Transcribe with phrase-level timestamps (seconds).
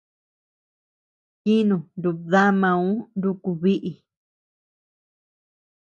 [1.41, 3.91] Kinü nubdamauʼu nuku biʼi.